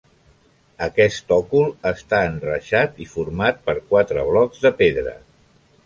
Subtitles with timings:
[0.85, 5.19] Aquest òcul està enreixat i format per quatre blocs de pedra.